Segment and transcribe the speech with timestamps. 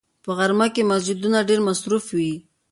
[0.23, 2.33] په غرمه کې مسجدونه ډېر مصروف وي